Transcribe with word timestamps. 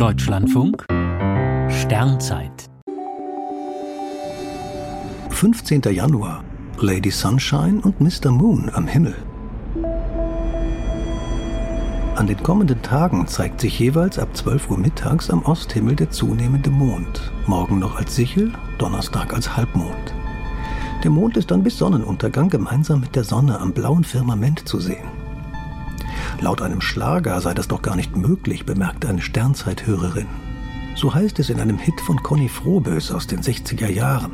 Deutschlandfunk 0.00 0.86
Sternzeit 1.68 2.70
15. 5.28 5.82
Januar 5.92 6.42
Lady 6.78 7.10
Sunshine 7.10 7.82
und 7.82 8.00
Mr. 8.00 8.30
Moon 8.30 8.70
am 8.72 8.86
Himmel. 8.86 9.14
An 12.16 12.26
den 12.26 12.42
kommenden 12.42 12.80
Tagen 12.80 13.26
zeigt 13.26 13.60
sich 13.60 13.78
jeweils 13.78 14.18
ab 14.18 14.34
12 14.34 14.70
Uhr 14.70 14.78
mittags 14.78 15.28
am 15.28 15.42
Osthimmel 15.42 15.96
der 15.96 16.08
zunehmende 16.08 16.70
Mond, 16.70 17.30
morgen 17.46 17.78
noch 17.78 17.96
als 17.96 18.16
Sichel, 18.16 18.54
Donnerstag 18.78 19.34
als 19.34 19.54
Halbmond. 19.54 20.14
Der 21.04 21.10
Mond 21.10 21.36
ist 21.36 21.50
dann 21.50 21.62
bis 21.62 21.76
Sonnenuntergang 21.76 22.48
gemeinsam 22.48 23.00
mit 23.00 23.14
der 23.14 23.24
Sonne 23.24 23.60
am 23.60 23.74
blauen 23.74 24.04
Firmament 24.04 24.66
zu 24.66 24.80
sehen. 24.80 25.20
Laut 26.40 26.62
einem 26.62 26.80
Schlager 26.80 27.40
sei 27.40 27.54
das 27.54 27.68
doch 27.68 27.82
gar 27.82 27.96
nicht 27.96 28.16
möglich, 28.16 28.64
bemerkte 28.64 29.08
eine 29.08 29.22
Sternzeithörerin. 29.22 30.26
So 30.94 31.14
heißt 31.14 31.38
es 31.38 31.50
in 31.50 31.60
einem 31.60 31.78
Hit 31.78 32.00
von 32.00 32.22
Conny 32.22 32.48
Frohbös 32.48 33.10
aus 33.10 33.26
den 33.26 33.40
60er 33.40 33.88
Jahren. 33.88 34.32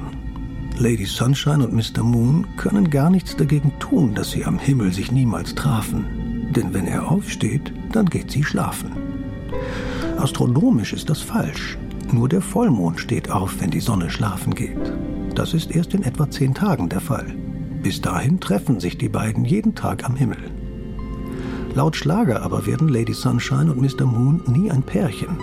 Lady 0.78 1.06
Sunshine 1.06 1.64
und 1.64 1.72
Mr. 1.72 2.02
Moon 2.02 2.46
können 2.56 2.90
gar 2.90 3.08
nichts 3.08 3.36
dagegen 3.36 3.72
tun, 3.78 4.14
dass 4.14 4.30
sie 4.30 4.44
am 4.44 4.58
Himmel 4.58 4.92
sich 4.92 5.10
niemals 5.10 5.54
trafen. 5.54 6.50
Denn 6.50 6.74
wenn 6.74 6.86
er 6.86 7.10
aufsteht, 7.10 7.72
dann 7.92 8.06
geht 8.06 8.30
sie 8.30 8.44
schlafen. 8.44 8.92
Astronomisch 10.18 10.92
ist 10.92 11.08
das 11.08 11.20
falsch. 11.20 11.78
Nur 12.12 12.28
der 12.28 12.40
Vollmond 12.40 13.00
steht 13.00 13.30
auf, 13.30 13.60
wenn 13.60 13.70
die 13.70 13.80
Sonne 13.80 14.10
schlafen 14.10 14.54
geht. 14.54 14.92
Das 15.34 15.54
ist 15.54 15.74
erst 15.74 15.94
in 15.94 16.02
etwa 16.02 16.30
zehn 16.30 16.54
Tagen 16.54 16.88
der 16.88 17.00
Fall. 17.00 17.34
Bis 17.82 18.00
dahin 18.00 18.40
treffen 18.40 18.80
sich 18.80 18.98
die 18.98 19.08
beiden 19.08 19.44
jeden 19.44 19.74
Tag 19.74 20.04
am 20.04 20.16
Himmel. 20.16 20.38
Laut 21.76 21.94
Schlager 21.94 22.40
aber 22.40 22.64
werden 22.64 22.88
Lady 22.88 23.12
Sunshine 23.12 23.70
und 23.70 23.82
Mr. 23.82 24.06
Moon 24.06 24.40
nie 24.46 24.70
ein 24.70 24.82
Pärchen. 24.82 25.36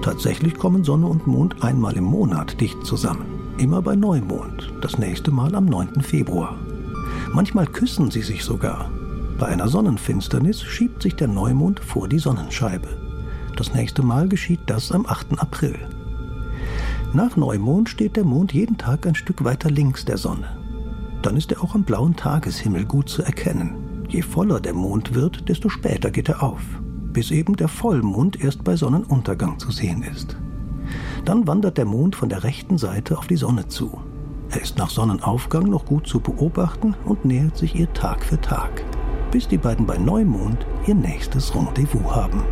Tatsächlich 0.00 0.54
kommen 0.54 0.84
Sonne 0.84 1.06
und 1.06 1.26
Mond 1.26 1.62
einmal 1.62 1.98
im 1.98 2.04
Monat 2.04 2.58
dicht 2.62 2.82
zusammen. 2.86 3.26
Immer 3.58 3.82
bei 3.82 3.94
Neumond, 3.94 4.72
das 4.80 4.96
nächste 4.96 5.30
Mal 5.30 5.54
am 5.54 5.66
9. 5.66 6.00
Februar. 6.00 6.56
Manchmal 7.34 7.66
küssen 7.66 8.10
sie 8.10 8.22
sich 8.22 8.42
sogar. 8.42 8.90
Bei 9.38 9.48
einer 9.48 9.68
Sonnenfinsternis 9.68 10.62
schiebt 10.62 11.02
sich 11.02 11.14
der 11.14 11.28
Neumond 11.28 11.80
vor 11.80 12.08
die 12.08 12.20
Sonnenscheibe. 12.20 12.88
Das 13.54 13.74
nächste 13.74 14.02
Mal 14.02 14.28
geschieht 14.30 14.60
das 14.68 14.90
am 14.92 15.04
8. 15.04 15.38
April. 15.38 15.78
Nach 17.12 17.36
Neumond 17.36 17.90
steht 17.90 18.16
der 18.16 18.24
Mond 18.24 18.54
jeden 18.54 18.78
Tag 18.78 19.06
ein 19.06 19.14
Stück 19.14 19.44
weiter 19.44 19.68
links 19.68 20.06
der 20.06 20.16
Sonne. 20.16 20.56
Dann 21.20 21.36
ist 21.36 21.52
er 21.52 21.62
auch 21.62 21.74
am 21.74 21.82
blauen 21.82 22.16
Tageshimmel 22.16 22.86
gut 22.86 23.10
zu 23.10 23.22
erkennen. 23.22 23.85
Je 24.08 24.22
voller 24.22 24.60
der 24.60 24.74
Mond 24.74 25.14
wird, 25.14 25.48
desto 25.48 25.68
später 25.68 26.10
geht 26.10 26.28
er 26.28 26.42
auf, 26.42 26.62
bis 27.12 27.30
eben 27.30 27.56
der 27.56 27.68
Vollmond 27.68 28.42
erst 28.42 28.62
bei 28.62 28.76
Sonnenuntergang 28.76 29.58
zu 29.58 29.70
sehen 29.70 30.02
ist. 30.02 30.36
Dann 31.24 31.46
wandert 31.46 31.76
der 31.76 31.86
Mond 31.86 32.14
von 32.14 32.28
der 32.28 32.44
rechten 32.44 32.78
Seite 32.78 33.18
auf 33.18 33.26
die 33.26 33.36
Sonne 33.36 33.66
zu. 33.66 34.00
Er 34.50 34.62
ist 34.62 34.78
nach 34.78 34.90
Sonnenaufgang 34.90 35.64
noch 35.64 35.84
gut 35.84 36.06
zu 36.06 36.20
beobachten 36.20 36.94
und 37.04 37.24
nähert 37.24 37.56
sich 37.56 37.74
ihr 37.74 37.92
Tag 37.92 38.24
für 38.24 38.40
Tag, 38.40 38.84
bis 39.32 39.48
die 39.48 39.58
beiden 39.58 39.86
bei 39.86 39.98
Neumond 39.98 40.64
ihr 40.86 40.94
nächstes 40.94 41.54
Rendezvous 41.54 42.14
haben. 42.14 42.42